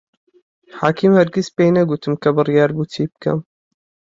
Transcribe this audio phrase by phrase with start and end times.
[0.79, 3.39] حەکیم هەرگیز پێی نەگوتم کە بڕیار بوو چی بکەم.